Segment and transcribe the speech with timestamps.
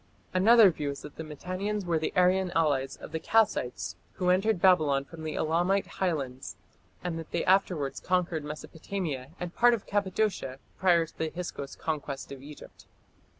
[0.33, 4.59] Another view is that the Mitannians were the Aryan allies of the Kassites who entered
[4.59, 6.55] Babylon from the Elamite highlands,
[7.03, 12.31] and that they afterwards conquered Mesopotamia and part of Cappadocia prior to the Hyksos conquest
[12.31, 12.87] of Egypt.